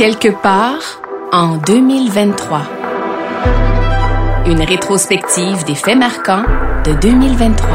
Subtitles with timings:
[0.00, 2.62] Quelque part en 2023.
[4.46, 6.44] Une rétrospective des faits marquants
[6.86, 7.68] de 2023.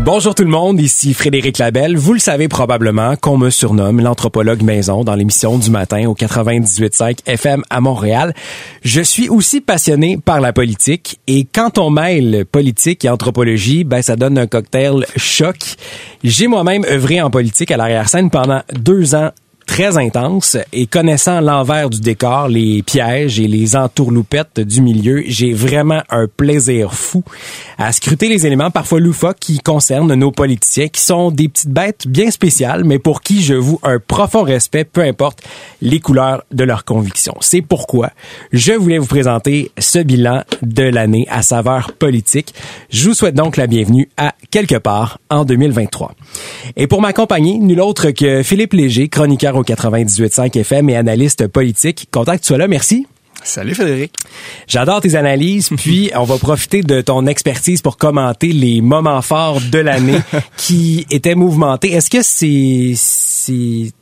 [0.00, 1.96] Bonjour tout le monde, ici Frédéric Labelle.
[1.96, 7.20] Vous le savez probablement qu'on me surnomme l'anthropologue maison dans l'émission du matin au 98.5
[7.24, 8.34] FM à Montréal.
[8.82, 14.02] Je suis aussi passionné par la politique et quand on mêle politique et anthropologie, ben
[14.02, 15.76] ça donne un cocktail choc.
[16.24, 19.30] J'ai moi-même œuvré en politique à l'arrière-scène pendant deux ans
[19.66, 25.52] très intense et connaissant l'envers du décor, les pièges et les entourloupettes du milieu, j'ai
[25.52, 27.24] vraiment un plaisir fou
[27.78, 32.06] à scruter les éléments parfois loufoques qui concernent nos politiciens, qui sont des petites bêtes
[32.06, 35.42] bien spéciales, mais pour qui je vous un profond respect, peu importe
[35.82, 37.36] les couleurs de leurs convictions.
[37.40, 38.10] C'est pourquoi
[38.52, 42.54] je voulais vous présenter ce bilan de l'année à saveur politique.
[42.90, 46.14] Je vous souhaite donc la bienvenue à Quelque part en 2023.
[46.76, 52.08] Et pour m'accompagner, nul autre que Philippe Léger, chroniqueur au 98.5 FM et analyste politique.
[52.10, 52.68] Content que tu sois là.
[52.68, 53.06] Merci.
[53.42, 54.14] Salut Frédéric.
[54.66, 59.60] J'adore tes analyses, puis on va profiter de ton expertise pour commenter les moments forts
[59.70, 60.20] de l'année
[60.56, 61.92] qui étaient mouvementés.
[61.92, 63.92] Est-ce que c'est c'est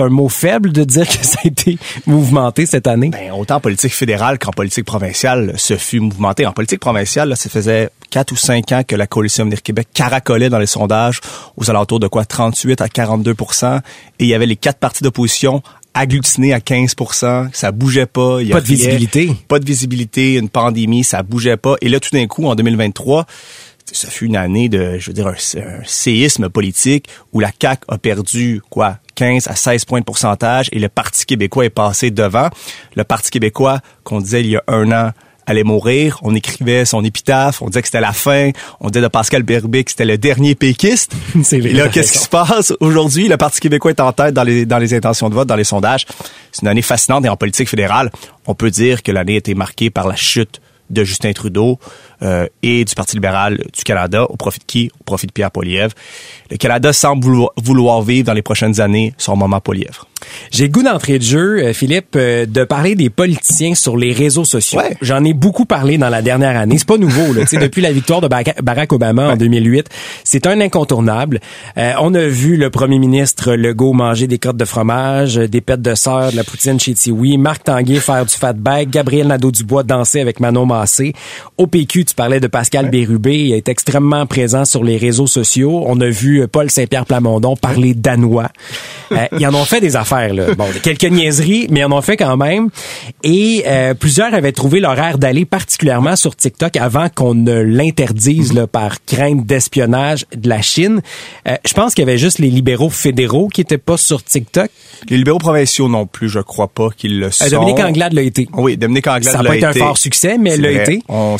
[0.00, 3.10] un mot faible de dire que ça a été mouvementé cette année?
[3.10, 6.46] Ben, autant en politique fédérale qu'en politique provinciale, ce fut mouvementé.
[6.46, 9.88] En politique provinciale, là, ça faisait quatre ou cinq ans que la Coalition Avenir Québec
[9.92, 11.20] caracolait dans les sondages
[11.56, 12.24] aux alentours de quoi?
[12.24, 15.62] 38 à 42 et il y avait les quatre partis d'opposition
[15.94, 16.94] agglutinés à 15
[17.52, 18.38] ça bougeait pas.
[18.40, 19.32] Il y pas de visibilité.
[19.48, 21.76] Pas de visibilité, une pandémie, ça bougeait pas.
[21.80, 23.26] Et là, tout d'un coup, en 2023,
[23.92, 27.82] ça fut une année de, je veux dire, un, un, séisme politique où la CAQ
[27.88, 32.10] a perdu, quoi, 15 à 16 points de pourcentage et le Parti québécois est passé
[32.10, 32.48] devant.
[32.96, 35.12] Le Parti québécois, qu'on disait il y a un an,
[35.48, 36.18] allait mourir.
[36.22, 38.50] On écrivait son épitaphe, on disait que c'était la fin.
[38.80, 41.12] On disait de Pascal Berbé que c'était le dernier péquiste.
[41.52, 42.72] et là, qu'est-ce qui se passe?
[42.80, 45.56] Aujourd'hui, le Parti québécois est en tête dans les, dans les intentions de vote, dans
[45.56, 46.06] les sondages.
[46.52, 48.10] C'est une année fascinante et en politique fédérale,
[48.46, 50.60] on peut dire que l'année a été marquée par la chute
[50.90, 51.78] de Justin Trudeau
[52.62, 54.24] et du Parti libéral du Canada.
[54.24, 54.90] Au profit de qui?
[55.00, 55.94] Au profit de Pierre Poilievre.
[56.50, 60.06] Le Canada semble vouloir, vivre dans les prochaines années son moment Poilievre.
[60.50, 64.44] J'ai goût d'entrée de jeu, euh, Philippe, euh, de parler des politiciens sur les réseaux
[64.44, 64.80] sociaux.
[65.00, 66.76] J'en ai beaucoup parlé dans la dernière année.
[66.78, 67.32] C'est pas nouveau.
[67.32, 67.44] Là.
[67.60, 69.88] depuis la victoire de Barack Obama en 2008,
[70.24, 71.40] c'est un incontournable.
[71.76, 75.82] Euh, on a vu le premier ministre Legault manger des crottes de fromage, des pêtes
[75.82, 80.20] de sœur, de la poutine chez Tiwi, Marc Tanguay faire du fatback, Gabriel Nadeau-Dubois danser
[80.20, 81.12] avec Manon Massé.
[81.56, 85.84] Au PQ, tu parlais de Pascal Bérubé, il est extrêmement présent sur les réseaux sociaux.
[85.86, 88.48] On a vu Paul Saint-Pierre Plamondon parler danois.
[89.38, 90.34] ils en ont fait des affaires faire.
[90.34, 90.54] Là.
[90.54, 92.70] Bon, quelques niaiseries, mais on en fait quand même.
[93.22, 98.66] Et euh, plusieurs avaient trouvé l'horaire d'aller particulièrement sur TikTok avant qu'on ne l'interdise là,
[98.66, 101.02] par crainte d'espionnage de la Chine.
[101.46, 104.70] Euh, je pense qu'il y avait juste les libéraux fédéraux qui étaient pas sur TikTok.
[105.08, 107.48] Les libéraux provinciaux non plus, je crois pas qu'ils le euh, sont.
[107.48, 108.48] Dominique Anglade l'a été.
[108.54, 109.36] Oui, Dominique Anglade l'a été.
[109.36, 111.02] Ça n'a pas été un fort succès, mais elle l'a été.
[111.08, 111.36] On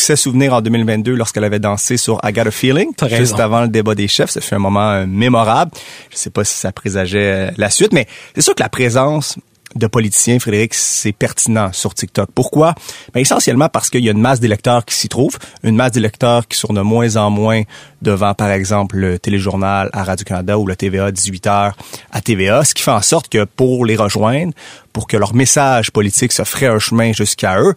[0.00, 3.68] succès souvenir en 2022 lorsqu'elle avait dansé sur I Got a Feeling, juste avant le
[3.68, 4.30] débat des chefs.
[4.30, 5.72] Ça fait un moment mémorable.
[6.10, 9.36] Je sais pas si ça présageait la suite, mais c'est sûr que la présence
[9.74, 12.30] de politiciens, Frédéric, c'est pertinent sur TikTok.
[12.34, 12.74] Pourquoi?
[13.12, 16.48] Ben, essentiellement parce qu'il y a une masse d'électeurs qui s'y trouvent, une masse d'électeurs
[16.48, 17.62] qui sont de moins en moins
[18.00, 21.72] devant, par exemple, le téléjournal à Radio-Canada ou le TVA 18h
[22.10, 24.54] à TVA, ce qui fait en sorte que pour les rejoindre,
[24.94, 27.74] pour que leur message politique se ferait un chemin jusqu'à eux,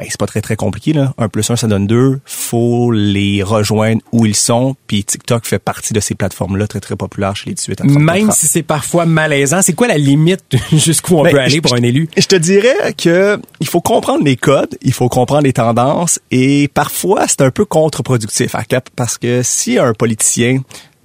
[0.00, 1.12] ben, c'est pas très très compliqué là.
[1.18, 2.20] Un plus un ça donne deux.
[2.24, 4.74] Faut les rejoindre où ils sont.
[4.86, 7.84] Puis TikTok fait partie de ces plateformes là très très populaires chez les 18 à
[7.84, 11.74] Même si c'est parfois malaisant, c'est quoi la limite jusqu'où on ben, peut aller pour
[11.74, 12.08] un élu?
[12.16, 16.68] Je te dirais que il faut comprendre les codes, il faut comprendre les tendances et
[16.68, 20.60] parfois c'est un peu contre-productif à cap parce que si un politicien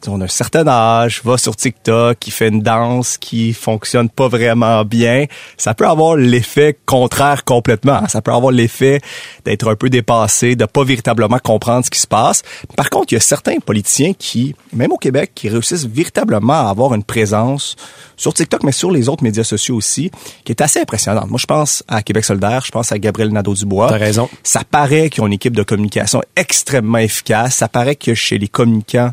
[0.08, 4.28] on a un certain âge, va sur TikTok, qui fait une danse qui fonctionne pas
[4.28, 5.26] vraiment bien,
[5.58, 8.08] ça peut avoir l'effet contraire complètement.
[8.08, 9.02] Ça peut avoir l'effet
[9.46, 12.44] d'être un peu dépassé, de pas véritablement comprendre ce qui se passe.
[12.76, 16.70] Par contre, il y a certains politiciens qui, même au Québec, qui réussissent véritablement à
[16.70, 17.76] avoir une présence
[18.18, 20.12] sur TikTok, mais sur les autres médias sociaux aussi,
[20.44, 21.30] qui est assez impressionnante.
[21.30, 23.88] Moi, je pense à Québec solidaire, je pense à Gabriel Nadeau-Dubois.
[23.90, 24.30] T'as raison.
[24.44, 27.56] Ça paraît qu'ils ont une équipe de communication extrêmement efficace.
[27.56, 29.12] Ça paraît que chez les communicants,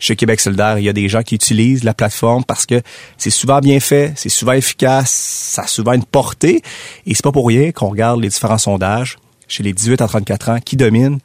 [0.00, 2.82] chez Québec solidaire, il y a des gens qui utilisent la plateforme parce que
[3.18, 6.62] c'est souvent bien fait, c'est souvent efficace, ça a souvent une portée.
[7.06, 10.48] Et c'est pas pour rien qu'on regarde les différents sondages chez les 18 à 34
[10.48, 11.18] ans qui dominent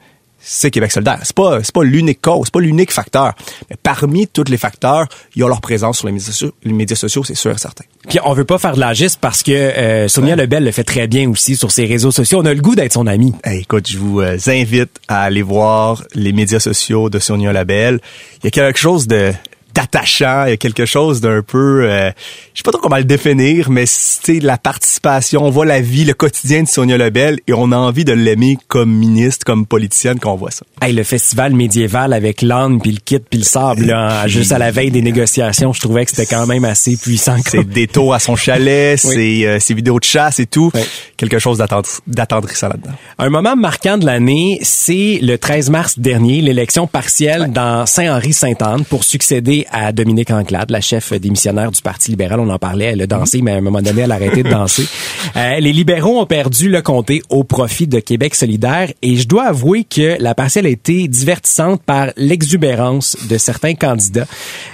[0.47, 1.19] c'est Québec solidaire.
[1.23, 3.33] C'est pas c'est pas l'unique cause, c'est pas l'unique facteur.
[3.69, 6.73] Mais parmi tous les facteurs, il y a leur présence sur les médias sociaux, les
[6.73, 7.83] médias sociaux, c'est sûr et certain.
[8.07, 11.07] Puis on veut pas faire de l'agiste parce que euh, Sonia Lebel le fait très
[11.07, 12.39] bien aussi sur ses réseaux sociaux.
[12.41, 13.33] On a le goût d'être son ami.
[13.43, 17.99] Hey, écoute, je vous euh, invite à aller voir les médias sociaux de Sonia Lebel.
[18.43, 19.33] Il y a quelque chose de
[19.75, 22.09] d'attachant, il y a quelque chose d'un peu, euh,
[22.53, 26.05] je sais pas trop comment le définir, mais c'est la participation, on voit la vie,
[26.05, 30.17] le quotidien de Sonia Lebel et on a envie de l'aimer comme ministre, comme politicienne
[30.19, 30.65] quand on voit ça.
[30.81, 34.57] Hey, le festival médiéval avec l'âne puis le kit puis le sable, là, juste à
[34.57, 37.35] la veille des négociations, je trouvais que c'était quand même assez puissant.
[37.45, 40.71] C'est des taux à son chalet, c'est euh, ses vidéos de chasse et tout,
[41.17, 41.61] quelque chose
[42.07, 42.93] d'attendrissant là-dedans.
[43.19, 49.03] Un moment marquant de l'année, c'est le 13 mars dernier, l'élection partielle dans Saint-Henri-Sainte-Anne pour
[49.03, 52.39] succéder à Dominique Anglade, la chef démissionnaire du Parti libéral.
[52.39, 54.49] On en parlait, elle a dansé, mais à un moment donné, elle a arrêté de
[54.49, 54.85] danser.
[55.35, 59.45] Euh, les libéraux ont perdu le comté au profit de Québec solidaire et je dois
[59.45, 64.27] avouer que la partielle a été divertissante par l'exubérance de certains candidats.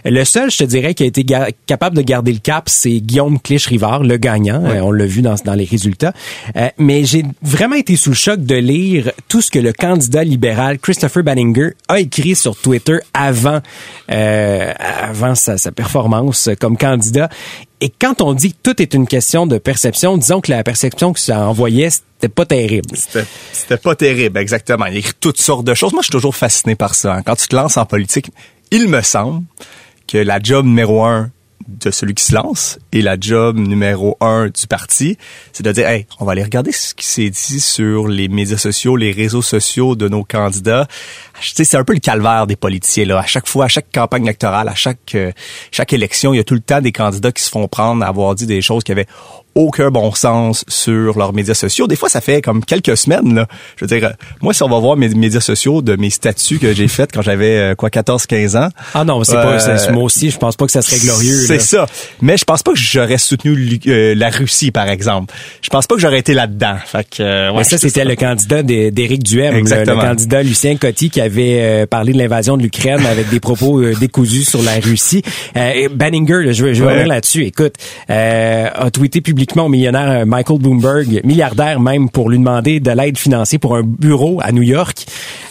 [0.05, 1.25] Le seul, je te dirais, qui a été
[1.65, 4.63] capable de garder le cap, c'est Guillaume Clich-Rivard, le gagnant.
[4.65, 6.13] Euh, on l'a vu dans, dans les résultats.
[6.55, 10.23] Euh, mais j'ai vraiment été sous le choc de lire tout ce que le candidat
[10.23, 13.61] libéral Christopher Banninger a écrit sur Twitter avant
[14.11, 17.29] euh, avant sa, performance comme candidat.
[17.79, 21.13] Et quand on dit que tout est une question de perception, disons que la perception
[21.13, 22.95] que ça envoyait, c'était pas terrible.
[22.95, 24.85] C'était pas terrible, exactement.
[24.85, 25.93] Il écrit toutes sortes de choses.
[25.93, 27.15] Moi, je suis toujours fasciné par ça.
[27.15, 27.21] Hein.
[27.23, 28.31] Quand tu te lances en politique,
[28.71, 29.43] il me semble
[30.07, 31.31] que la job numéro un
[31.79, 35.17] de celui qui se lance et la job numéro un du parti,
[35.53, 38.57] c'est de dire, hey, on va aller regarder ce qui s'est dit sur les médias
[38.57, 40.87] sociaux, les réseaux sociaux de nos candidats.
[41.41, 43.19] C'est un peu le calvaire des politiciens là.
[43.19, 45.31] À chaque fois, à chaque campagne électorale, à chaque euh,
[45.71, 48.07] chaque élection, il y a tout le temps des candidats qui se font prendre à
[48.07, 49.07] avoir dit des choses qui avaient
[49.55, 51.87] aucun bon sens sur leurs médias sociaux.
[51.87, 53.35] Des fois, ça fait comme quelques semaines.
[53.35, 53.47] Là.
[53.75, 56.73] Je veux dire, moi, si on va voir mes médias sociaux de mes statuts que
[56.73, 58.69] j'ai faits quand j'avais euh, quoi 14-15 ans.
[58.93, 60.29] Ah non, c'est pas euh, moi aussi.
[60.29, 61.35] Je pense pas que ça serait glorieux.
[61.47, 61.85] C'est ça.
[62.21, 65.33] Mais je pense pas que j'aurais soutenu euh, la Russie, par exemple.
[65.61, 66.75] Je pense pas que j'aurais été là-dedans.
[66.85, 71.19] Fait que, ouais, ça, c'était le candidat d'Éric Duhem, le, le, candidat Lucien Coty qui
[71.19, 75.23] avait parlé de l'invasion de l'Ukraine avec des propos décousus sur la Russie.
[75.55, 77.43] Banninger, je vais revenir là-dessus.
[77.43, 77.75] Écoute,
[78.07, 82.91] a tweeté publiquement publiquement au millionnaire euh, Michael Bloomberg, milliardaire même, pour lui demander de
[82.91, 85.03] l'aide financière pour un bureau à New York.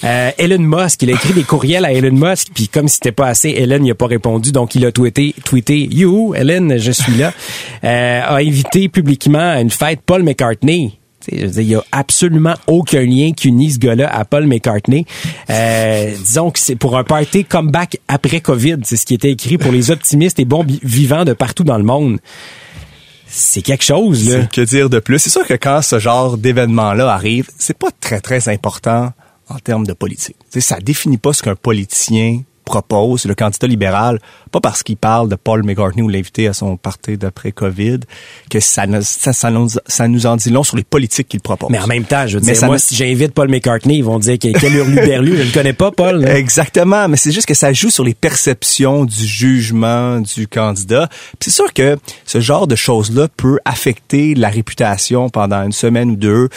[0.05, 3.27] Euh, Elon Musk, il a écrit des courriels à Elon Musk, puis comme c'était pas
[3.27, 7.17] assez, Elon n'y a pas répondu, donc il a tweeté, tweeté You, Elon, je suis
[7.17, 7.33] là.
[7.83, 11.01] Euh, a invité publiquement à une fête Paul McCartney.
[11.33, 15.05] Il n'y a absolument aucun lien qui unit ce gars-là à Paul McCartney.
[15.51, 18.79] Euh, disons que c'est pour un party comeback après COVID.
[18.85, 21.85] C'est ce qui était écrit pour les optimistes et bons vivants de partout dans le
[21.85, 22.21] monde
[23.31, 24.29] c'est quelque chose.
[24.53, 28.21] Que dire de plus C'est sûr que quand ce genre d'événement-là arrive, c'est pas très
[28.21, 29.13] très important
[29.49, 30.37] en termes de politique.
[30.51, 34.21] T'sais, ça définit pas ce qu'un politicien propose, le candidat libéral,
[34.53, 37.99] pas parce qu'il parle de Paul McCartney ou l'invité à son parti d'après Covid,
[38.49, 41.71] que ça, ça, ça, nous, ça nous en dit long sur les politiques qu'il propose.
[41.71, 44.39] Mais en même temps, je veux dire, moi, si j'invite Paul McCartney, ils vont dire
[44.39, 46.25] quel hurluberlu, je ne connais pas, Paul.
[46.25, 51.09] Exactement, mais c'est juste que ça joue sur les perceptions du jugement du candidat.
[51.41, 56.17] c'est sûr que ce genre de choses-là peut affecter la réputation pendant une semaine ou
[56.17, 56.49] deux.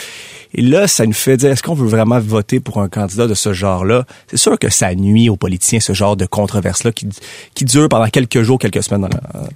[0.54, 3.34] Et là, ça nous fait dire, est-ce qu'on veut vraiment voter pour un candidat de
[3.34, 4.04] ce genre-là?
[4.28, 7.08] C'est sûr que ça nuit aux politiciens, ce genre de controverse-là qui,
[7.54, 9.08] qui dure pendant quelques jours, quelques semaines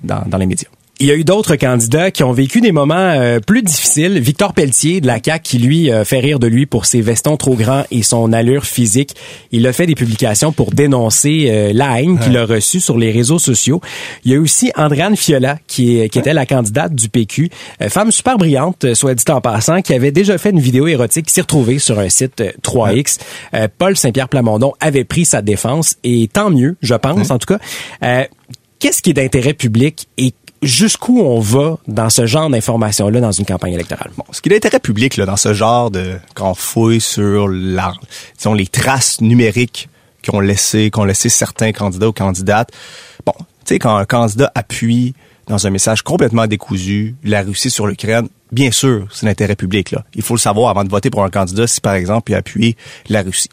[0.02, 0.68] dans, dans, les médias.
[1.00, 4.18] Il y a eu d'autres candidats qui ont vécu des moments euh, plus difficiles.
[4.18, 7.36] Victor Pelletier de la CAQ qui lui euh, fait rire de lui pour ses vestons
[7.36, 9.14] trop grands et son allure physique.
[9.52, 13.12] Il a fait des publications pour dénoncer euh, la haine qu'il a reçue sur les
[13.12, 13.80] réseaux sociaux.
[14.24, 17.48] Il y a aussi Andréane Fiola qui, qui était la candidate du PQ,
[17.88, 21.32] femme super brillante, soit dit en passant, qui avait déjà fait une vidéo érotique qui
[21.32, 23.18] s'est retrouvée sur un site 3X.
[23.78, 28.26] Paul Saint-Pierre Plamondon avait pris sa défense et tant mieux, je pense en tout cas.
[28.80, 33.44] Qu'est-ce qui est d'intérêt public et jusqu'où on va dans ce genre d'informations-là dans une
[33.44, 34.10] campagne électorale?
[34.16, 37.48] Bon, ce qui est d'intérêt public là, dans ce genre de quand on fouille sur
[37.48, 37.92] la,
[38.36, 39.88] disons, les traces numériques
[40.26, 42.70] qu'ont laissé, qu'ont laissé certains candidats ou candidates.
[43.24, 45.14] Bon, tu sais, quand un candidat appuie
[45.46, 49.90] dans un message complètement décousu la Russie sur l'Ukraine, bien sûr, c'est l'intérêt public.
[49.92, 50.04] Là.
[50.14, 52.76] Il faut le savoir avant de voter pour un candidat si, par exemple, il appuie
[53.08, 53.48] la Russie.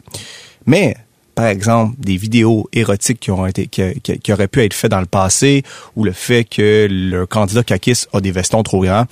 [0.66, 0.96] Mais
[1.36, 5.06] par exemple, des vidéos érotiques qui, ont été, qui, auraient pu être faites dans le
[5.06, 5.62] passé
[5.94, 9.04] ou le fait que le candidat Kakis a des vestons trop grands.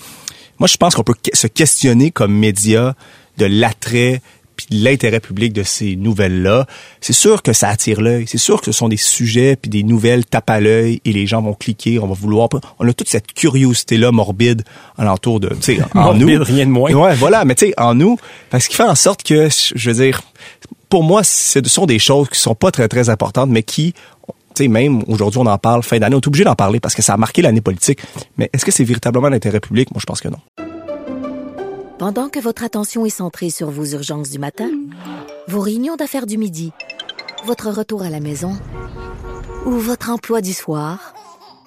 [0.59, 2.95] Moi, je pense qu'on peut se questionner comme média
[3.37, 4.23] de l'attrait
[4.57, 6.67] puis l'intérêt public de ces nouvelles-là,
[7.01, 8.25] c'est sûr que ça attire l'œil.
[8.29, 11.27] C'est sûr que ce sont des sujets puis des nouvelles tapent à l'œil et les
[11.27, 12.49] gens vont cliquer, on va vouloir.
[12.79, 14.63] On a toute cette curiosité-là morbide
[14.97, 16.45] alentour de, tu sais, en Morbide, nous.
[16.45, 16.93] rien de moins.
[16.93, 18.17] Ouais, voilà, mais tu sais, en nous,
[18.51, 20.23] parce qu'il fait en sorte que, je veux dire,
[20.89, 23.95] pour moi, ce sont des choses qui sont pas très très importantes, mais qui
[24.55, 26.95] tu sais, même aujourd'hui, on en parle, fin d'année, on est obligé d'en parler parce
[26.95, 28.01] que ça a marqué l'année politique.
[28.39, 29.91] Mais est-ce que c'est véritablement l'intérêt public?
[29.91, 30.39] Moi, je pense que non.
[31.99, 34.71] Pendant que votre attention est centrée sur vos urgences du matin,
[35.49, 36.71] vos réunions d'affaires du midi,
[37.47, 38.57] votre retour à la maison
[39.67, 41.15] ou votre emploi du soir,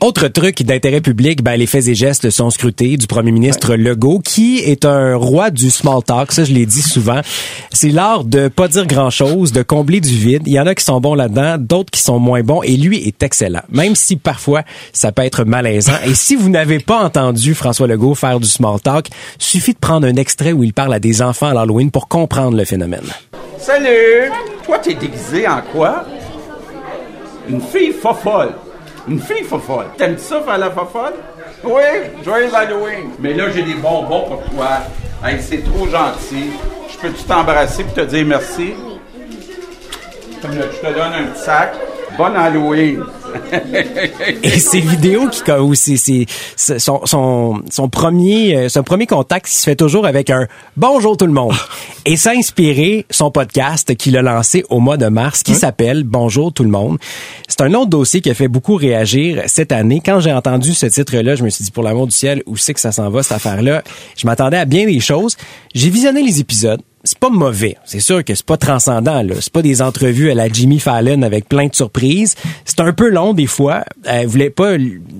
[0.00, 4.20] Autre truc d'intérêt public, ben, les faits et gestes sont scrutés du premier ministre Legault,
[4.20, 6.30] qui est un roi du small talk.
[6.30, 7.20] Ça, je l'ai dit souvent.
[7.72, 10.42] C'est l'art de pas dire grand chose, de combler du vide.
[10.46, 13.08] Il y en a qui sont bons là-dedans, d'autres qui sont moins bons, et lui
[13.08, 13.62] est excellent.
[13.70, 14.62] Même si parfois,
[14.92, 15.98] ça peut être malaisant.
[16.06, 20.06] Et si vous n'avez pas entendu François Legault faire du small talk, suffit de prendre
[20.06, 23.06] un extrait où il parle à des enfants à l'Halloween pour comprendre le phénomène.
[23.58, 24.30] Salut!
[24.64, 26.04] Toi, t'es déguisé en quoi?
[27.48, 28.54] Une fille fofolle.
[29.08, 29.86] Une fille fofolle.
[29.96, 31.14] T'aimes ça faire la fofolle?
[31.64, 31.82] Oui,
[32.22, 33.10] joyeux Halloween.
[33.18, 34.68] Mais là, j'ai des bonbons pour toi.
[35.24, 36.50] Hey, c'est trop gentil.
[36.90, 38.74] Je peux-tu t'embrasser pour te dire merci?
[40.42, 41.74] Je te donne un sac.
[42.18, 43.04] Bonne Halloween.
[44.42, 45.40] Et ces vidéos qui
[45.74, 50.04] c'est c'est c'est son, son son premier euh, son premier contact qui se fait toujours
[50.04, 51.54] avec un bonjour tout le monde
[52.04, 56.04] et ça a inspiré son podcast qu'il a lancé au mois de mars qui s'appelle
[56.04, 56.98] Bonjour tout le monde.
[57.46, 60.02] C'est un autre dossier qui a fait beaucoup réagir cette année.
[60.04, 62.74] Quand j'ai entendu ce titre-là, je me suis dit pour l'amour du ciel où c'est
[62.74, 63.82] que ça s'en va cette affaire-là?
[64.16, 65.36] Je m'attendais à bien des choses.
[65.74, 67.76] J'ai visionné les épisodes c'est pas mauvais.
[67.84, 69.34] C'est sûr que c'est pas transcendant, là.
[69.40, 72.34] C'est pas des entrevues à la Jimmy Fallon avec plein de surprises.
[72.64, 73.84] C'est un peu long, des fois.
[74.06, 74.74] Euh, voulait pas,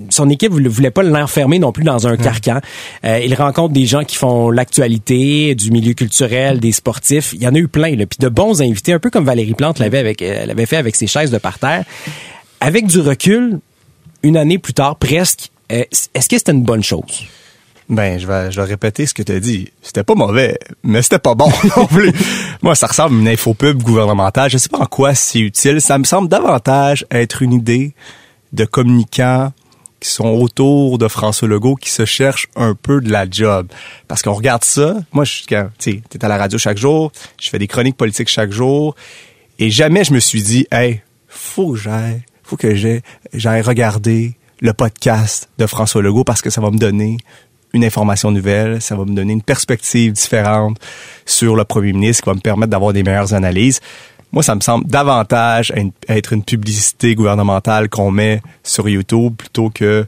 [0.09, 2.59] son équipe voulait, voulait pas l'enfermer non plus dans un carcan.
[3.05, 7.33] Euh, il rencontre des gens qui font l'actualité, du milieu culturel, des sportifs.
[7.33, 8.05] Il y en a eu plein, là.
[8.05, 11.07] Puis de bons invités, un peu comme Valérie Plante l'avait avec, euh, fait avec ses
[11.07, 11.85] chaises de parterre.
[12.61, 13.59] Avec du recul,
[14.21, 17.25] une année plus tard, presque, euh, est-ce que c'était une bonne chose?
[17.89, 19.71] Ben, je vais, je vais répéter ce que tu as dit.
[19.81, 22.13] C'était pas mauvais, mais c'était pas bon non plus.
[22.61, 24.51] Moi, ça ressemble à une infopub gouvernementale.
[24.51, 25.81] Je sais pas en quoi c'est utile.
[25.81, 27.93] Ça me semble davantage être une idée
[28.53, 29.51] de communicants
[29.99, 33.67] qui sont autour de François Legault qui se cherchent un peu de la job.
[34.07, 34.95] Parce qu'on regarde ça.
[35.11, 35.45] Moi, je suis,
[35.79, 37.11] tu t'es à la radio chaque jour.
[37.41, 38.95] Je fais des chroniques politiques chaque jour.
[39.57, 42.75] Et jamais je me suis dit, hey, faut que j'aille, faut que
[43.33, 47.17] j'aille regarder le podcast de François Legault parce que ça va me donner
[47.73, 50.77] une information nouvelle, ça va me donner une perspective différente
[51.25, 53.79] sur le premier ministre qui va me permettre d'avoir des meilleures analyses.
[54.31, 55.73] Moi, ça me semble davantage
[56.07, 60.05] être une publicité gouvernementale qu'on met sur YouTube plutôt que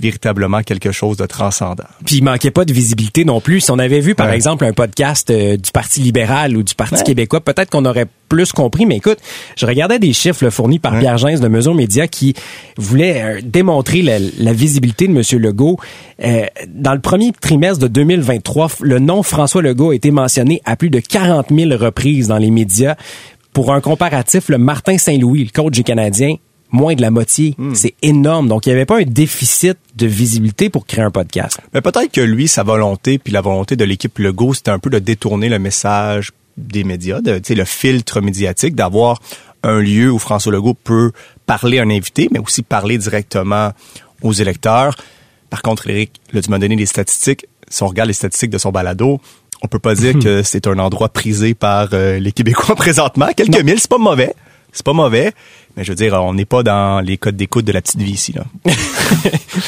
[0.00, 1.84] véritablement quelque chose de transcendant.
[2.04, 3.60] Puis il manquait pas de visibilité non plus.
[3.60, 4.34] Si on avait vu, par Ouais.
[4.34, 8.52] exemple, un podcast euh, du Parti libéral ou du Parti québécois, peut-être qu'on aurait plus
[8.52, 8.86] compris.
[8.86, 9.18] Mais écoute,
[9.56, 12.34] je regardais des chiffres là, fournis par Pierre Gens de Mesure Média qui
[12.76, 15.22] voulaient euh, démontrer la, la visibilité de M.
[15.40, 15.78] Legault.
[16.24, 20.60] Euh, dans le premier trimestre de 2023, f- le nom François Legault a été mentionné
[20.64, 22.94] à plus de 40 000 reprises dans les médias.
[23.52, 26.36] Pour un comparatif, le Martin Saint-Louis, le coach du Canadien,
[26.72, 27.56] moins de la moitié.
[27.74, 28.48] C'est énorme.
[28.48, 31.60] Donc, il n'y avait pas un déficit de visibilité pour créer un podcast.
[31.74, 34.90] Mais peut-être que lui, sa volonté, puis la volonté de l'équipe Legault, c'était un peu
[34.90, 39.20] de détourner le message des médias, de, tu sais, le filtre médiatique, d'avoir
[39.62, 41.12] un lieu où François Legault peut
[41.46, 43.72] parler à un invité, mais aussi parler directement
[44.22, 44.94] aux électeurs.
[45.48, 47.46] Par contre, Eric, là, tu m'as donné des statistiques.
[47.68, 49.20] Si on regarde les statistiques de son balado,
[49.62, 53.28] on peut pas dire que c'est un endroit prisé par euh, les Québécois présentement.
[53.36, 54.34] Quelques mille, c'est pas mauvais.
[54.72, 55.32] C'est pas mauvais.
[55.82, 58.32] Je veux dire, on n'est pas dans les codes d'écoute de la petite vie ici,
[58.32, 58.44] là.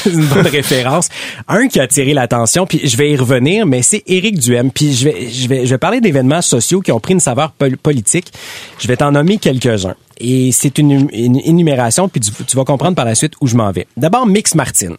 [0.05, 1.09] Une bonne référence.
[1.47, 4.71] Un qui a attiré l'attention, puis je vais y revenir, mais c'est Éric Duhem.
[4.71, 7.51] Puis je vais, je vais, je vais parler d'événements sociaux qui ont pris une saveur
[7.51, 8.31] pol- politique.
[8.79, 9.95] Je vais t'en nommer quelques-uns.
[10.19, 13.55] Et c'est une, une énumération, puis tu, tu vas comprendre par la suite où je
[13.57, 13.87] m'en vais.
[13.97, 14.93] D'abord, Mix Martin.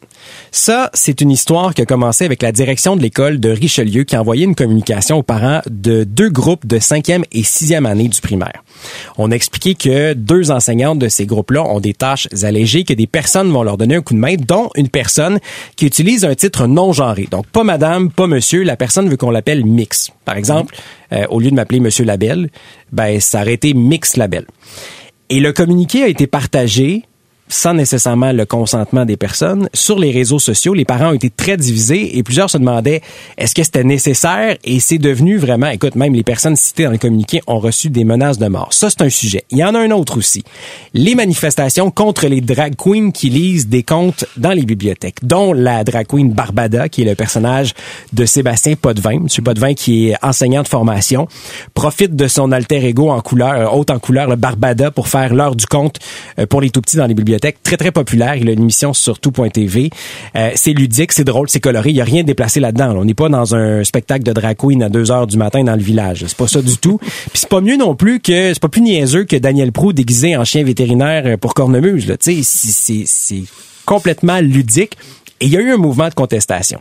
[0.51, 4.17] Ça, c'est une histoire qui a commencé avec la direction de l'école de Richelieu qui
[4.17, 8.21] a envoyé une communication aux parents de deux groupes de cinquième et sixième année du
[8.21, 8.65] primaire.
[9.17, 13.51] On a expliqué que deux enseignantes ces groupes-là ont des tâches allégées, que des personnes
[13.51, 15.39] vont leur donner un coup de main, dont une personne
[15.77, 17.27] qui utilise un titre non genré.
[17.31, 20.11] Donc, pas madame, pas monsieur, la personne veut qu'on l'appelle Mix.
[20.25, 20.75] Par exemple,
[21.13, 22.51] euh, au lieu de m'appeler monsieur Labelle,
[22.93, 24.47] ben, ça aurait été Mix Labelle.
[25.31, 27.05] Et le communiqué a été partagé
[27.55, 29.69] sans nécessairement le consentement des personnes.
[29.73, 33.01] Sur les réseaux sociaux, les parents ont été très divisés et plusieurs se demandaient
[33.39, 34.57] est-ce que c'était nécessaire?
[34.65, 38.05] Et c'est devenu vraiment, écoute, même les personnes citées dans le communiqué ont reçu des
[38.05, 38.73] menaces de mort.
[38.73, 39.45] Ça, c'est un sujet.
[39.51, 40.43] Il y en a un autre aussi.
[40.95, 45.85] Les manifestations contre les drag queens qui lisent des contes dans les bibliothèques, dont la
[45.85, 47.73] drag queen Barbada, qui est le personnage
[48.13, 49.21] de Sébastien Potvin.
[49.21, 51.29] Monsieur Potvin, qui est enseignant de formation,
[51.73, 55.55] profite de son alter ego en couleur, haute en couleur, le Barbada, pour faire l'heure
[55.55, 56.01] du conte
[56.41, 57.44] euh, pour les tout-petits dans les bibliothèques.
[57.63, 58.37] Très, très populaire.
[58.37, 59.91] Il a une émission sur tout.tv.
[60.37, 61.91] Euh, c'est ludique, c'est drôle, c'est coloré.
[61.91, 62.95] Il y a rien déplacé là-dedans.
[62.97, 65.75] On n'est pas dans un spectacle de drag queen à 2 heures du matin dans
[65.75, 66.25] le village.
[66.27, 66.99] C'est pas ça du tout.
[67.03, 70.37] Puis c'est pas mieux non plus que, c'est pas plus niaiseux que Daniel Prou déguisé
[70.37, 72.17] en chien vétérinaire euh, pour cornemuse, là.
[72.17, 73.43] Tu sais, c'est
[73.85, 74.97] complètement ludique.
[75.41, 76.81] Et il y a eu un mouvement de contestation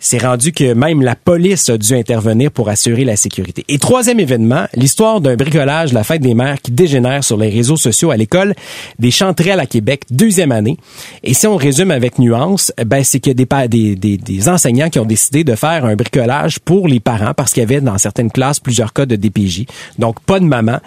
[0.00, 3.64] c'est rendu que même la police a dû intervenir pour assurer la sécurité.
[3.68, 7.76] Et troisième événement, l'histoire d'un bricolage, la fête des mères qui dégénère sur les réseaux
[7.76, 8.54] sociaux à l'école
[8.98, 10.78] des Chanterelles à Québec, deuxième année.
[11.22, 14.88] Et si on résume avec nuance, ben c'est qu'il y a des, des, des, enseignants
[14.88, 17.98] qui ont décidé de faire un bricolage pour les parents parce qu'il y avait dans
[17.98, 19.66] certaines classes plusieurs cas de DPJ.
[19.98, 20.78] Donc pas de maman.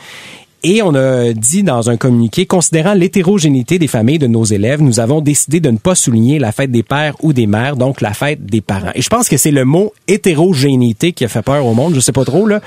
[0.66, 5.02] Et on a dit dans un communiqué, considérant l'hétérogénéité des familles de nos élèves, nous
[5.02, 8.14] avons décidé de ne pas souligner la fête des pères ou des mères, donc la
[8.14, 8.92] fête des parents.
[8.96, 12.00] Et je pense que c'est le mot hétérogénéité qui a fait peur au monde, je
[12.00, 12.62] sais pas trop là,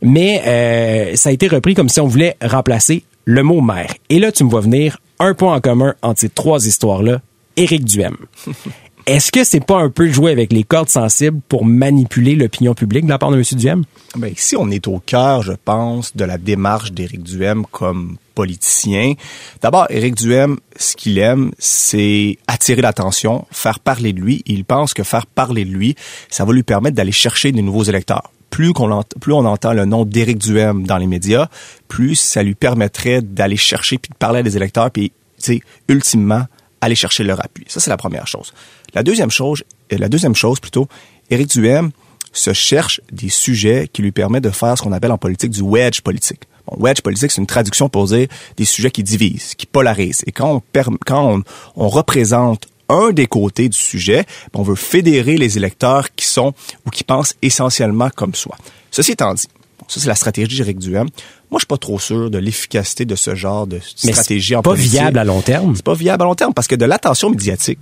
[0.00, 3.94] mais euh, ça a été repris comme si on voulait remplacer le mot mère.
[4.10, 7.20] Et là, tu me vois venir un point en commun entre ces trois histoires-là,
[7.56, 8.16] Éric Duhem.
[9.06, 13.04] Est-ce que c'est pas un peu jouer avec les cordes sensibles pour manipuler l'opinion publique
[13.04, 13.44] de la part de M.
[13.52, 13.84] Duhem?
[14.16, 19.14] Ben, ici, on est au cœur, je pense, de la démarche d'Éric Duhem comme politicien.
[19.60, 24.42] D'abord, Éric Duhem, ce qu'il aime, c'est attirer l'attention, faire parler de lui.
[24.46, 25.94] Il pense que faire parler de lui,
[26.28, 28.30] ça va lui permettre d'aller chercher des nouveaux électeurs.
[28.50, 31.48] Plus, qu'on plus on entend le nom d'Éric Duhem dans les médias,
[31.86, 35.60] plus ça lui permettrait d'aller chercher puis de parler à des électeurs puis, tu sais,
[35.88, 36.46] ultimement,
[36.80, 37.64] aller chercher leur appui.
[37.68, 38.52] Ça, c'est la première chose.
[38.94, 40.88] La deuxième chose, euh, la deuxième chose plutôt,
[41.30, 41.90] Éric Duhem
[42.32, 45.62] se cherche des sujets qui lui permettent de faire ce qu'on appelle en politique du
[45.62, 46.42] wedge politique.
[46.66, 50.22] Bon, wedge politique, c'est une traduction pour dire des sujets qui divisent, qui polarisent.
[50.26, 51.42] Et quand on, quand
[51.76, 56.54] on, représente un des côtés du sujet, ben, on veut fédérer les électeurs qui sont
[56.86, 58.56] ou qui pensent essentiellement comme soi.
[58.90, 59.46] Ceci étant dit,
[59.90, 61.08] ça c'est la stratégie d'Éric Duhem.
[61.50, 64.92] Moi, je suis pas trop sûr de l'efficacité de ce genre de stratégie en politique.
[64.92, 65.74] C'est pas viable à long terme.
[65.74, 67.80] C'est pas viable à long terme parce que de l'attention médiatique,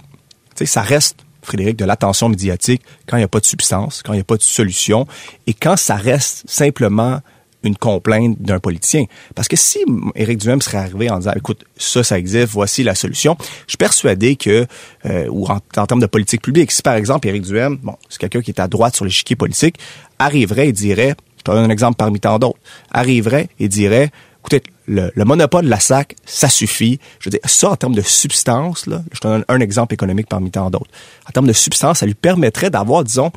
[0.57, 4.03] tu sais, ça reste Frédéric, de l'attention médiatique quand il n'y a pas de substance,
[4.03, 5.07] quand il n'y a pas de solution
[5.47, 7.21] et quand ça reste simplement
[7.63, 9.05] une complainte d'un politicien.
[9.35, 9.79] Parce que si
[10.15, 13.77] Éric Duhem serait arrivé en disant, écoute, ça, ça existe, voici la solution, je suis
[13.77, 14.67] persuadé que,
[15.07, 18.43] euh, ou en, termes de politique publique, si par exemple Éric Duhem, bon, c'est quelqu'un
[18.43, 19.77] qui est à droite sur l'échiquier politique,
[20.19, 22.59] arriverait et dirait, je te donne un exemple parmi tant d'autres,
[22.91, 26.99] arriverait et dirait, écoutez, le, monopole de la SAC, ça suffit.
[27.21, 30.29] Je veux dire, ça, en termes de substance, là, je te donne un exemple économique
[30.29, 30.91] parmi tant d'autres.
[31.29, 33.31] En termes de substance, ça lui permettrait d'avoir, disons,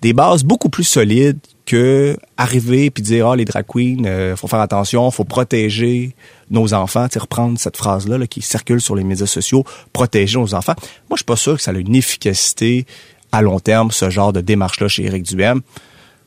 [0.00, 4.48] des bases beaucoup plus solides que arriver puis dire ah les drag queens euh, faut
[4.48, 6.14] faire attention faut protéger
[6.50, 10.54] nos enfants tu reprendre cette phrase là, qui circule sur les médias sociaux protéger nos
[10.54, 10.74] enfants
[11.10, 12.86] moi je suis pas sûr que ça a une efficacité
[13.32, 15.60] à long terme ce genre de démarche là chez Éric Duhem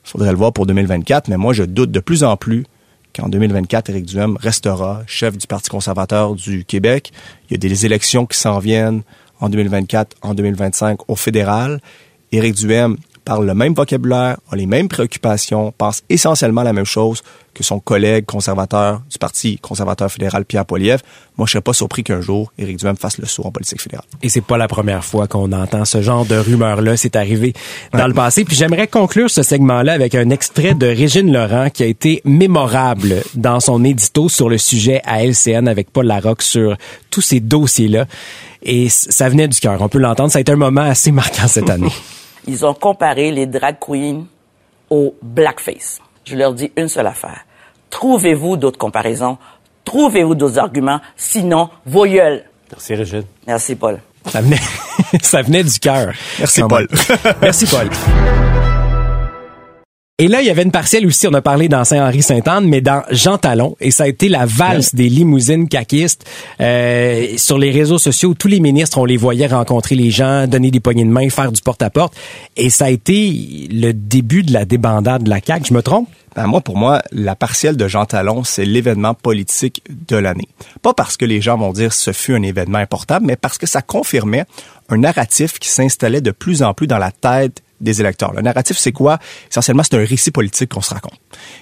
[0.04, 2.66] faudrait le voir pour 2024 mais moi je doute de plus en plus
[3.14, 7.12] qu'en 2024, Éric Duhem restera chef du Parti conservateur du Québec.
[7.50, 9.02] Il y a des élections qui s'en viennent
[9.40, 11.82] en 2024, en 2025 au fédéral.
[12.32, 17.21] Éric Duhem parle le même vocabulaire, a les mêmes préoccupations, pense essentiellement la même chose
[17.53, 21.01] que son collègue conservateur du Parti conservateur fédéral, Pierre Poilievre.
[21.38, 24.05] Moi, je serais pas surpris qu'un jour, Éric Duhem fasse le saut en politique fédérale.
[24.21, 26.95] Et c'est pas la première fois qu'on entend ce genre de rumeurs-là.
[26.97, 27.53] C'est arrivé
[27.93, 28.45] dans le passé.
[28.45, 33.21] Puis j'aimerais conclure ce segment-là avec un extrait de Régine Laurent qui a été mémorable
[33.36, 36.77] dans son édito sur le sujet à LCN avec Paul Larocque sur
[37.10, 38.05] tous ces dossiers-là.
[38.63, 39.81] Et ça venait du cœur.
[39.81, 40.31] On peut l'entendre.
[40.31, 41.91] Ça a été un moment assez marquant cette année.
[42.47, 44.25] Ils ont comparé les drag queens
[44.89, 45.99] au blackface.
[46.25, 47.45] Je leur dis une seule affaire.
[47.89, 49.38] Trouvez-vous d'autres comparaisons,
[49.84, 52.43] trouvez-vous d'autres arguments, sinon, vos gueules.
[52.71, 53.23] Merci, Régine.
[53.45, 53.99] Merci, Paul.
[54.27, 54.60] Ça venait,
[55.21, 56.13] ça venait du cœur.
[56.39, 56.88] Merci, Paul.
[57.41, 57.89] Merci, Paul.
[60.21, 63.01] Et là, il y avait une partielle aussi, on a parlé dans Saint-Henri-Sainte-Anne, mais dans
[63.10, 66.29] Jean Talon, et ça a été la valse des limousines caquistes.
[66.60, 70.69] Euh, sur les réseaux sociaux, tous les ministres, on les voyait rencontrer les gens, donner
[70.69, 72.13] des poignées de main, faire du porte-à-porte.
[72.55, 75.69] Et ça a été le début de la débandade de la CAQ.
[75.69, 76.07] Je me trompe?
[76.36, 80.49] Ben moi, pour moi, la partielle de Jean Talon, c'est l'événement politique de l'année.
[80.84, 83.65] Pas parce que les gens vont dire ce fut un événement important, mais parce que
[83.65, 84.45] ça confirmait
[84.89, 88.34] un narratif qui s'installait de plus en plus dans la tête des électeurs.
[88.34, 89.20] Le narratif, c'est quoi?
[89.50, 91.20] Essentiellement, c'est un récit politique qu'on se raconte.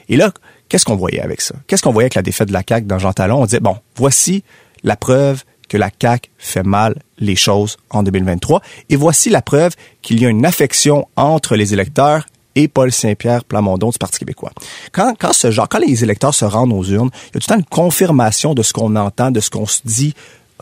[0.08, 0.32] Et là,
[0.68, 1.56] qu'est-ce qu'on voyait avec ça?
[1.68, 3.42] Qu'est-ce qu'on voyait avec la défaite de la CAQ dans Jean Talon?
[3.42, 4.44] On disait, bon, voici
[4.84, 8.62] la preuve que la CAQ fait mal les choses en 2023.
[8.90, 13.46] Et voici la preuve qu'il y a une affection entre les électeurs et Paul Saint-Pierre
[13.46, 14.52] Plamondon du Parti québécois.
[14.92, 17.48] Quand, quand ce genre, quand les électeurs se rendent aux urnes, il y a tout
[17.48, 20.14] le temps une confirmation de ce qu'on entend, de ce qu'on se dit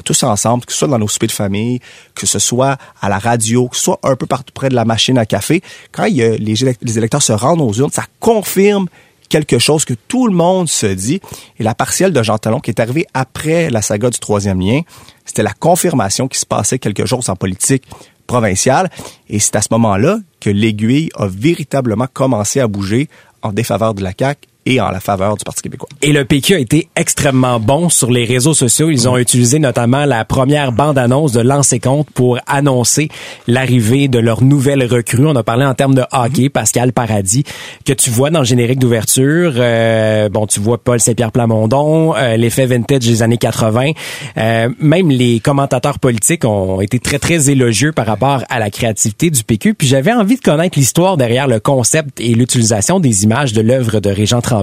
[0.03, 1.79] tous ensemble, que ce soit dans nos soupers de famille,
[2.15, 4.85] que ce soit à la radio, que ce soit un peu partout près de la
[4.85, 8.87] machine à café, quand les, les électeurs se rendent aux urnes, ça confirme
[9.29, 11.21] quelque chose que tout le monde se dit.
[11.59, 14.81] Et la partielle de Jean Talon, qui est arrivée après la saga du troisième lien,
[15.25, 17.83] c'était la confirmation qu'il se passait quelque chose en politique
[18.25, 18.89] provinciale.
[19.29, 23.09] Et c'est à ce moment-là que l'aiguille a véritablement commencé à bouger
[23.41, 25.87] en défaveur de la CAQ et en la faveur du Parti québécois.
[26.01, 28.89] Et le PQ a été extrêmement bon sur les réseaux sociaux.
[28.89, 33.09] Ils ont utilisé notamment la première bande-annonce de Lancer Compte pour annoncer
[33.47, 35.25] l'arrivée de leur nouvelle recrue.
[35.25, 37.43] On a parlé en termes de hockey, Pascal Paradis,
[37.85, 39.53] que tu vois dans le générique d'ouverture.
[39.55, 43.91] Euh, bon, tu vois Paul Saint-Pierre Plamondon, euh, l'effet vintage des années 80.
[44.37, 49.29] Euh, même les commentateurs politiques ont été très, très élogieux par rapport à la créativité
[49.29, 49.75] du PQ.
[49.75, 54.01] Puis j'avais envie de connaître l'histoire derrière le concept et l'utilisation des images de l'œuvre
[54.01, 54.56] de Régent Tremblay.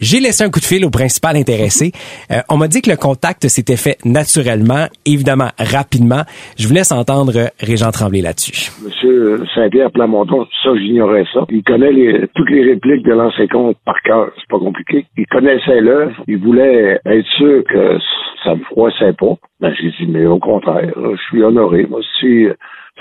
[0.00, 1.90] J'ai laissé un coup de fil au principal intéressé.
[2.30, 6.22] Euh, on m'a dit que le contact s'était fait naturellement, évidemment rapidement.
[6.56, 8.70] Je vous laisse entendre euh, Régent Tremblay là-dessus.
[8.84, 11.40] Monsieur Saint-Pierre Plamondon, ça, j'ignorais ça.
[11.50, 14.30] Il connaît les- toutes les répliques de l'ancien compte par cœur.
[14.36, 15.06] C'est pas compliqué.
[15.16, 16.14] Il connaissait l'œuvre.
[16.28, 17.98] Il voulait être sûr que
[18.44, 19.34] ça me froissait pas.
[19.60, 21.86] Ben, j'ai dit, mais au contraire, je suis honoré.
[21.90, 22.46] Moi, si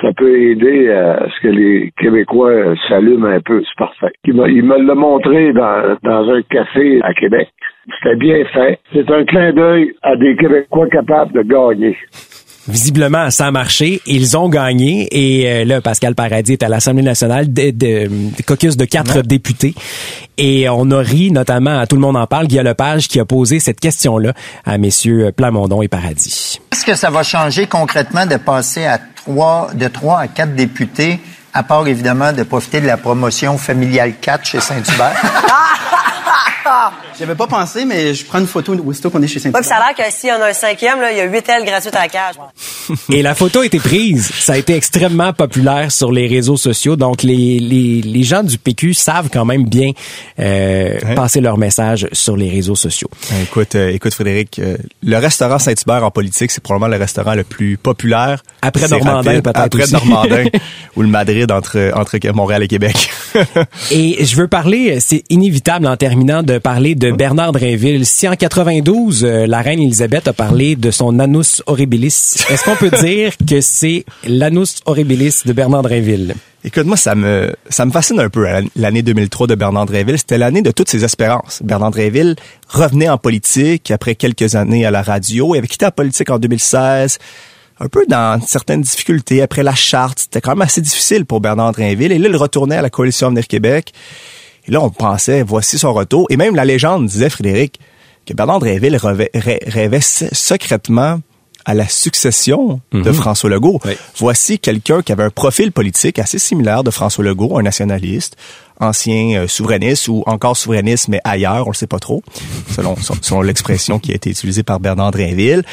[0.01, 4.13] ça peut aider à ce que les Québécois s'allument un peu, c'est parfait.
[4.25, 7.49] Il me l'a montré dans, dans un café à Québec.
[7.97, 8.79] C'était bien fait.
[8.93, 11.97] C'est un clin d'œil à des Québécois capables de gagner.
[12.67, 14.01] Visiblement, ça a marché.
[14.05, 15.07] Ils ont gagné.
[15.11, 19.21] Et euh, là, Pascal Paradis est à l'Assemblée nationale de, de, de caucus de quatre
[19.21, 19.73] députés.
[20.37, 23.25] Et on a ri, notamment, à Tout le monde en parle, Guy Lepage qui a
[23.25, 24.33] posé cette question-là
[24.65, 26.59] à messieurs Plamondon et Paradis.
[26.71, 31.19] Est-ce que ça va changer concrètement de passer à trois, de trois à quatre députés,
[31.53, 35.15] à part évidemment de profiter de la promotion familiale 4 chez Saint-Hubert?
[37.17, 39.77] J'avais pas pensé, mais je prends une photo aussitôt qu'on est chez Ouais, puis ça
[39.77, 41.65] a l'air que s'il y en a un cinquième, là, il y a huit ailes
[41.65, 42.35] gratuites à la cage.
[43.11, 44.29] Et la photo a été prise.
[44.39, 46.95] Ça a été extrêmement populaire sur les réseaux sociaux.
[46.95, 49.91] Donc, les, les, les gens du PQ savent quand même bien
[50.39, 53.09] euh, passer leur message sur les réseaux sociaux.
[53.43, 57.43] Écoute, euh, écoute Frédéric, euh, le restaurant Saint-Hubert en politique, c'est probablement le restaurant le
[57.43, 58.43] plus populaire.
[58.61, 59.93] Après Normandin, peut-être Après aussi.
[59.93, 60.45] Normandin
[60.95, 63.09] ou le Madrid entre, entre Montréal et Québec.
[63.91, 68.05] Et je veux parler, c'est inévitable en terminant de parler de Bernard Drinville.
[68.05, 72.75] Si en 92, euh, la reine Elisabeth a parlé de son anus horribilis, est-ce qu'on
[72.75, 76.35] peut dire que c'est l'anus horribilis de Bernard Drinville?
[76.63, 80.17] Écoute, moi, ça me, ça me fascine un peu, hein, l'année 2003 de Bernard Drinville.
[80.17, 81.61] C'était l'année de toutes ses espérances.
[81.63, 82.35] Bernard Drinville
[82.67, 85.55] revenait en politique après quelques années à la radio.
[85.55, 87.19] Il avait quitté la politique en 2016,
[87.79, 90.19] un peu dans certaines difficultés après la charte.
[90.19, 92.11] C'était quand même assez difficile pour Bernard Drinville.
[92.11, 93.93] Et là, il retournait à la coalition Avenir Québec.
[94.67, 96.27] Et là, on pensait, voici son retour.
[96.29, 97.79] Et même la légende disait, Frédéric,
[98.25, 101.19] que Bernard Drinville rêvait, rê- rêvait se- secrètement
[101.67, 103.81] à la succession de François Legault.
[104.15, 108.37] Voici quelqu'un qui avait un profil politique assez similaire de François Legault, un nationaliste,
[108.79, 112.23] ancien euh, souverainiste ou encore souverainiste, mais ailleurs, on le sait pas trop,
[112.71, 115.63] selon, selon l'expression qui a été utilisée par Bernard Drinville.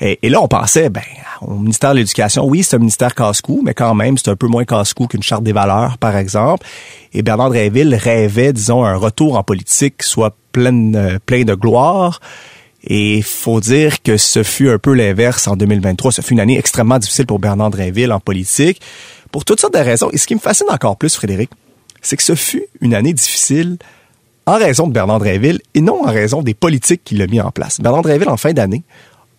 [0.00, 1.02] Et, et là, on pensait, ben,
[1.42, 4.48] au ministère de l'Éducation, oui, c'est un ministère casse-cou, mais quand même, c'est un peu
[4.48, 6.66] moins casse-cou qu'une charte des valeurs, par exemple.
[7.12, 11.54] Et Bernard Drinville rêvait, disons, un retour en politique qui soit plein, euh, plein de
[11.54, 12.20] gloire.
[12.86, 16.12] Et faut dire que ce fut un peu l'inverse en 2023.
[16.12, 18.80] Ce fut une année extrêmement difficile pour Bernard Drinville en politique,
[19.32, 20.08] pour toutes sortes de raisons.
[20.12, 21.50] Et ce qui me fascine encore plus, Frédéric,
[22.00, 23.78] c'est que ce fut une année difficile
[24.46, 27.50] en raison de Bernard Drinville et non en raison des politiques qu'il a mis en
[27.50, 27.80] place.
[27.80, 28.84] Bernard Drinville, en fin d'année,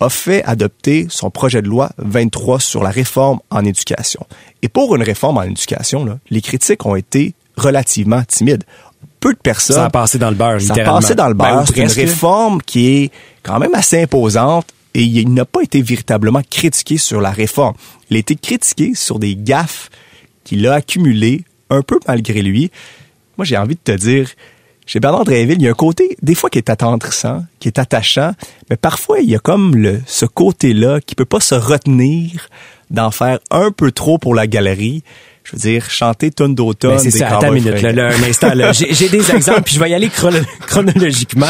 [0.00, 4.20] a fait adopter son projet de loi 23 sur la réforme en éducation.
[4.62, 8.64] Et pour une réforme en éducation, les critiques ont été relativement timides.
[9.20, 9.76] Peu de personnes...
[9.76, 11.00] Ça a passé dans le beurre, Ça a littéralement.
[11.00, 11.66] passé dans le Ben, beurre.
[11.66, 13.10] C'est une réforme qui est
[13.42, 17.74] quand même assez imposante et il n'a pas été véritablement critiqué sur la réforme.
[18.10, 19.90] Il a été critiqué sur des gaffes
[20.44, 22.70] qu'il a accumulées un peu malgré lui.
[23.36, 24.28] Moi, j'ai envie de te dire,
[24.86, 27.78] chez Bernard Drinville, il y a un côté, des fois, qui est attendrissant, qui est
[27.78, 28.32] attachant,
[28.70, 32.48] mais parfois, il y a comme le, ce côté-là qui peut pas se retenir
[32.90, 35.04] d'en faire un peu trop pour la galerie.
[35.50, 36.92] Je veux dire, chanter tonne d'automne.
[36.92, 38.52] Ben, c'est des ça, attends une minute, là, un instant.
[38.54, 38.72] là.
[38.72, 41.46] J'ai des exemples, puis je vais y aller chrono- chronologiquement.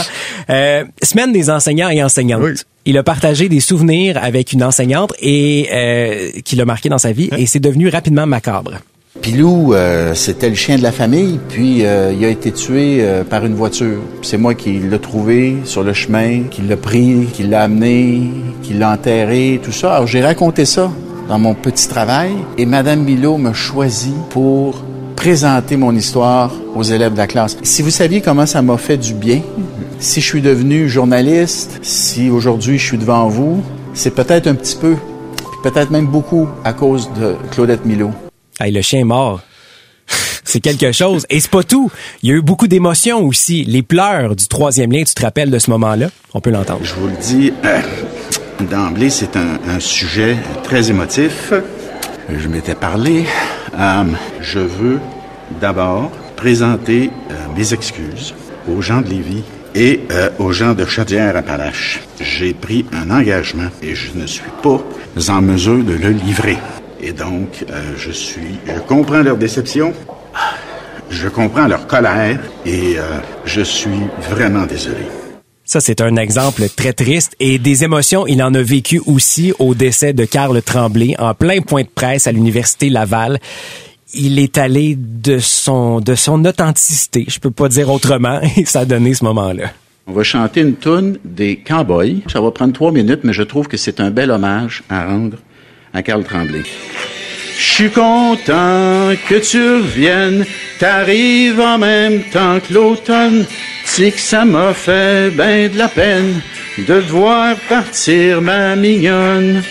[0.51, 2.65] Euh, semaine des enseignants et enseignantes.
[2.85, 7.13] Il a partagé des souvenirs avec une enseignante et euh, qui l'a marqué dans sa
[7.13, 8.73] vie, et c'est devenu rapidement macabre.
[9.21, 13.25] Pilou, euh, c'était le chien de la famille, puis euh, il a été tué euh,
[13.25, 13.99] par une voiture.
[14.23, 18.31] C'est moi qui l'ai trouvé sur le chemin, qui l'a pris, qui l'a amené,
[18.63, 19.95] qui l'a enterré, tout ça.
[19.97, 20.93] Alors j'ai raconté ça
[21.29, 24.83] dans mon petit travail et Madame Milo me choisit pour
[25.15, 27.57] présenter mon histoire aux élèves de la classe.
[27.63, 29.43] Si vous saviez comment ça m'a fait du bien,
[29.99, 33.63] si je suis devenu journaliste, si aujourd'hui je suis devant vous,
[33.95, 34.97] c'est peut-être un petit peu,
[35.63, 38.11] peut-être même beaucoup à cause de Claudette Milo.
[38.59, 39.41] Hey, le chien est mort.
[40.45, 41.27] C'est quelque chose.
[41.29, 41.91] Et c'est pas tout.
[42.23, 43.65] Il y a eu beaucoup d'émotions aussi.
[43.65, 46.09] Les pleurs du troisième lien, tu te rappelles de ce moment-là?
[46.33, 46.81] On peut l'entendre.
[46.85, 47.81] Je vous le dis, euh,
[48.65, 51.53] d'emblée, c'est un, sujet très émotif.
[52.29, 53.25] Je m'étais parlé.
[53.79, 54.05] Euh,
[54.41, 54.99] je veux
[55.61, 58.35] d'abord présenter euh, mes excuses
[58.69, 59.45] aux gens de Lévis
[59.75, 62.01] et euh, aux gens de Chaudière-Appalaches.
[62.21, 64.81] J'ai pris un engagement et je ne suis pas
[65.29, 66.59] en mesure de le livrer.
[67.01, 67.65] Et donc,
[67.97, 69.95] je suis, je comprends leur déception,
[71.11, 72.97] je comprends leur colère et
[73.45, 75.07] je suis vraiment désolé.
[75.69, 79.75] Ça, c'est un exemple très triste et des émotions, il en a vécu aussi au
[79.75, 83.39] décès de Karl Tremblay en plein point de presse à l'université Laval.
[84.15, 88.81] Il est allé de son de son authenticité, je peux pas dire autrement, et ça
[88.81, 89.65] a donné ce moment-là.
[90.07, 92.23] On va chanter une tune des Cowboys.
[92.33, 95.37] Ça va prendre trois minutes, mais je trouve que c'est un bel hommage à rendre
[95.93, 96.63] à Karl Tremblay.
[97.59, 100.47] Je suis content que tu reviennes,
[100.79, 103.47] t'arrives en même temps que l'automne.
[103.85, 106.41] C'est que ça m'a fait ben de la peine
[106.87, 109.65] de voir partir, ma mignonne.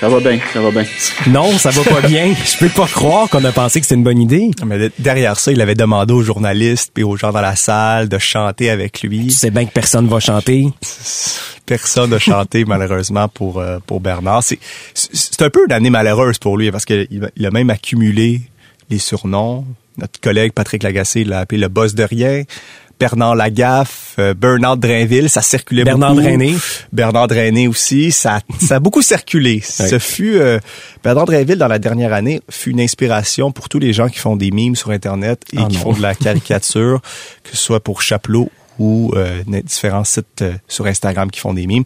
[0.00, 0.84] Ça va bien, ça va bien.
[1.26, 2.32] Non, ça va pas bien.
[2.32, 4.50] Je peux pas croire qu'on a pensé que c'était une bonne idée.
[4.64, 8.08] Mais de- derrière ça, il avait demandé aux journalistes et aux gens dans la salle
[8.08, 9.24] de chanter avec lui.
[9.26, 10.68] Tu sais bien que personne va chanter.
[11.66, 14.42] Personne n'a chanté malheureusement pour euh, pour Bernard.
[14.94, 18.40] C'est un peu une année malheureuse pour lui parce qu'il il a même accumulé
[18.90, 19.64] les surnoms.
[19.96, 22.44] Notre collègue Patrick Lagacé l'a appelé le boss de rien.
[22.98, 26.22] Bernard Lagaffe, euh, Bernard Drainville, ça circulait Bernard beaucoup.
[26.22, 26.54] Drainé.
[26.92, 29.60] Bernard Drainé aussi, ça, ça a beaucoup circulé.
[29.64, 30.58] Ce fut euh,
[31.04, 34.36] Bernard Drainville dans la dernière année fut une inspiration pour tous les gens qui font
[34.36, 35.82] des mimes sur internet et Ah qui non.
[35.82, 37.00] font de la caricature,
[37.44, 41.66] que ce soit pour Chapelot ou euh, différents sites euh, sur Instagram qui font des
[41.66, 41.84] mimes.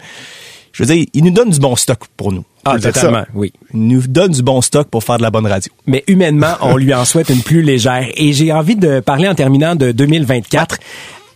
[0.72, 2.44] Je veux dire, il nous donne du bon stock pour nous.
[2.64, 3.52] Ah, totalement, oui.
[3.74, 5.72] Il nous donne du bon stock pour faire de la bonne radio.
[5.86, 8.06] Mais humainement, on lui en souhaite une plus légère.
[8.14, 10.78] Et j'ai envie de parler en terminant de 2024.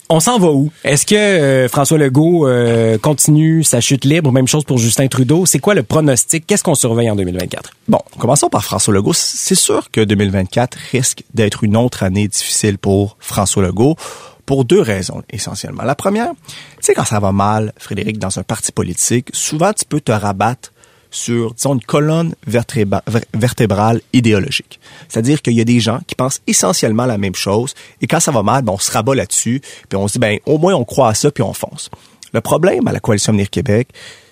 [0.09, 0.71] On s'en va où?
[0.85, 4.31] Est-ce que euh, François Legault euh, continue sa chute libre?
[4.31, 5.47] Même chose pour Justin Trudeau.
[5.47, 6.47] C'est quoi le pronostic?
[6.47, 7.73] Qu'est-ce qu'on surveille en 2024?
[7.89, 9.15] Bon, commençons par François Legault.
[9.15, 13.97] C'est sûr que 2024 risque d'être une autre année difficile pour François Legault
[14.45, 15.83] pour deux raisons essentiellement.
[15.83, 19.85] La première, tu sais quand ça va mal, Frédéric, dans un parti politique, souvent tu
[19.85, 20.71] peux te rabattre
[21.17, 24.79] sur, disons, une colonne vertébrale idéologique.
[25.09, 28.31] C'est-à-dire qu'il y a des gens qui pensent essentiellement la même chose, et quand ça
[28.33, 30.85] va mal, ben, on se rabat là-dessus, puis on se dit, ben, au moins on
[30.85, 31.91] croit à ça, puis on fonce.
[32.33, 33.89] Le problème à la Coalition Avenir Québec,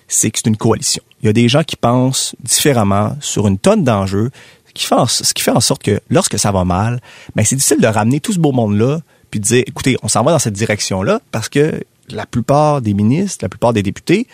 [0.07, 1.01] c'est que c'est une coalition.
[1.23, 4.29] Il y a des gens qui pensent différemment sur une tonne d'enjeux,
[4.67, 7.01] ce qui fait en sorte que lorsque ça va mal,
[7.35, 8.99] ben, c'est difficile de ramener tout ce beau monde-là,
[9.31, 12.93] puis de dire, écoutez, on s'en va dans cette direction-là, parce que la plupart des
[12.93, 14.27] ministres, la plupart des députés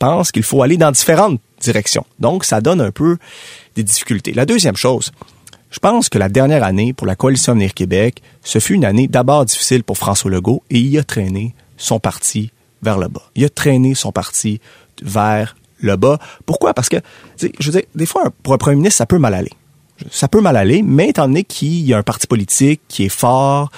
[0.00, 2.04] pensent qu'il faut aller dans différentes directions.
[2.18, 3.18] Donc, ça donne un peu
[3.76, 4.32] des difficultés.
[4.32, 5.12] La deuxième chose,
[5.70, 9.06] je pense que la dernière année pour la Coalition Avenir Québec, ce fut une année
[9.06, 12.50] d'abord difficile pour François Legault et il a traîné son parti
[12.82, 13.22] vers le bas.
[13.36, 14.60] Il a traîné son parti
[15.02, 16.18] vers le bas.
[16.46, 16.74] Pourquoi?
[16.74, 16.96] Parce que,
[17.38, 19.52] je veux dire, des fois, pour un premier ministre, ça peut mal aller.
[20.10, 23.10] Ça peut mal aller, mais étant donné qu'il y a un parti politique qui est
[23.10, 23.70] fort,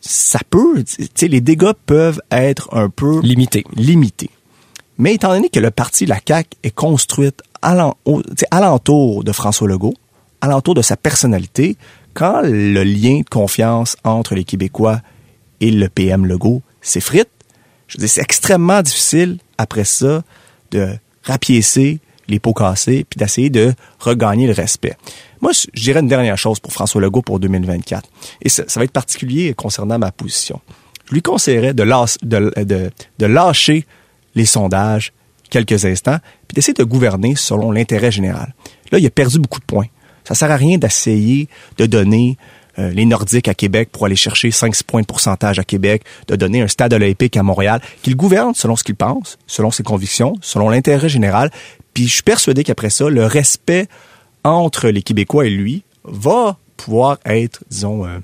[0.00, 3.64] ça peut, tu sais, les dégâts peuvent être un peu Limité.
[3.76, 4.30] limités.
[5.00, 9.94] Mais étant donné que le parti, la CAQ, est construite alentour de François Legault,
[10.42, 11.78] alentour de sa personnalité,
[12.12, 15.00] quand le lien de confiance entre les Québécois
[15.62, 17.30] et le PM Legault s'effrite,
[17.88, 20.22] je dire, c'est extrêmement difficile après ça
[20.70, 20.90] de
[21.22, 24.98] rapiécer les pots cassés puis d'essayer de regagner le respect.
[25.40, 28.06] Moi, je dirais une dernière chose pour François Legault pour 2024.
[28.42, 30.60] Et ça, va être particulier concernant ma position.
[31.06, 33.86] Je lui conseillerais de lâcher
[34.34, 35.12] les sondages
[35.50, 38.54] quelques instants puis d'essayer de gouverner selon l'intérêt général.
[38.92, 39.86] Là, il a perdu beaucoup de points.
[40.24, 42.36] Ça sert à rien d'essayer de donner
[42.78, 46.36] euh, les Nordiques à Québec pour aller chercher 5 points de pourcentage à Québec, de
[46.36, 50.34] donner un stade olympique à Montréal, qu'il gouverne selon ce qu'il pense, selon ses convictions,
[50.40, 51.50] selon l'intérêt général.
[51.94, 53.88] Puis je suis persuadé qu'après ça, le respect
[54.44, 58.18] entre les Québécois et lui va pouvoir être, disons, euh,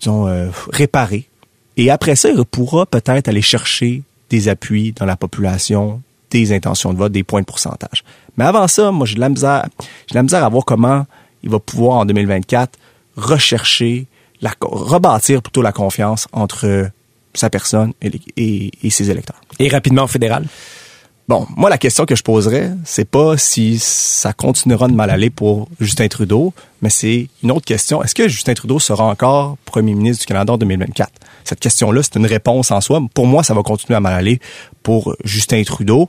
[0.00, 1.28] disons euh, réparé.
[1.76, 6.92] Et après ça, il pourra peut-être aller chercher des appuis dans la population, des intentions
[6.92, 8.04] de vote, des points de pourcentage.
[8.36, 9.66] Mais avant ça, moi, j'ai de la misère,
[10.06, 11.04] j'ai de la misère à voir comment
[11.42, 12.78] il va pouvoir en 2024
[13.16, 14.06] rechercher,
[14.40, 16.90] la, rebâtir plutôt la confiance entre
[17.34, 19.40] sa personne et, les- et- et ses électeurs.
[19.58, 20.46] Et rapidement au fédéral?
[21.28, 25.30] Bon, moi, la question que je poserais, c'est pas si ça continuera de mal aller
[25.30, 28.02] pour Justin Trudeau, mais c'est une autre question.
[28.02, 31.08] Est-ce que Justin Trudeau sera encore premier ministre du Canada en 2024?
[31.44, 33.00] Cette question-là, c'est une réponse en soi.
[33.14, 34.40] Pour moi, ça va continuer à mal aller
[34.82, 36.08] pour Justin Trudeau.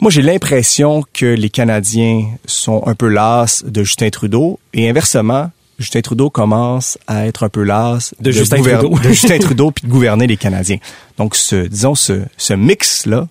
[0.00, 5.50] Moi, j'ai l'impression que les Canadiens sont un peu las de Justin Trudeau et inversement,
[5.78, 8.98] Justin Trudeau commence à être un peu las De Justin Trudeau.
[8.98, 10.78] de Justin Trudeau puis de gouverner les Canadiens.
[11.18, 13.28] Donc, ce, disons, ce, ce mix-là,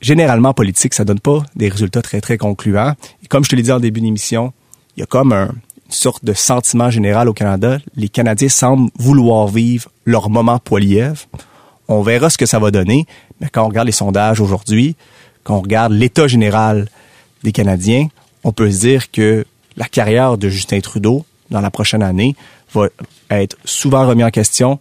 [0.00, 2.94] généralement en politique, ça donne pas des résultats très, très concluants.
[3.22, 4.52] Et comme je te l'ai dit en début d'émission,
[4.96, 5.54] il y a comme un-
[5.88, 7.78] sorte de sentiment général au Canada.
[7.96, 11.26] Les Canadiens semblent vouloir vivre leur moment Poiliev.
[11.88, 13.06] On verra ce que ça va donner,
[13.40, 14.96] mais quand on regarde les sondages aujourd'hui,
[15.44, 16.88] quand on regarde l'état général
[17.42, 18.08] des Canadiens,
[18.44, 19.46] on peut se dire que
[19.76, 22.36] la carrière de Justin Trudeau dans la prochaine année
[22.74, 22.88] va
[23.30, 24.78] être souvent remis en question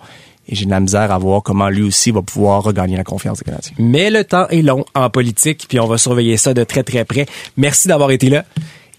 [0.50, 3.40] et j'ai de la misère à voir comment lui aussi va pouvoir regagner la confiance
[3.40, 3.74] des Canadiens.
[3.80, 7.06] Mais le temps est long en politique, puis on va surveiller ça de très très
[7.06, 7.26] près.
[7.58, 8.46] Merci d'avoir été là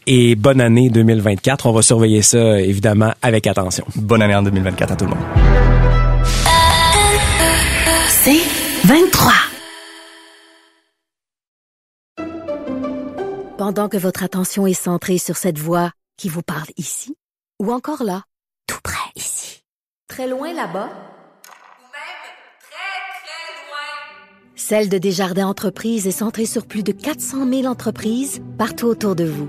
[0.08, 1.66] et bonne année 2024.
[1.66, 3.84] On va surveiller ça évidemment avec attention.
[3.94, 5.24] Bonne année en 2024 à tout le monde.
[8.08, 8.40] C'est
[8.86, 9.32] 23.
[13.58, 17.16] Pendant que votre attention est centrée sur cette voix qui vous parle ici,
[17.60, 18.22] ou encore là,
[18.66, 19.62] tout près ici,
[20.08, 20.88] très loin là-bas,
[24.54, 29.24] Celle de Desjardins Entreprises est centrée sur plus de 400 000 entreprises partout autour de
[29.24, 29.48] vous.